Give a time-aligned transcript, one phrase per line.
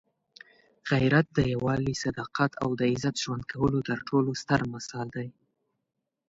[0.91, 5.27] غیرت د یووالي، صداقت او د عزت ژوند کولو تر ټولو ستر مثال دی.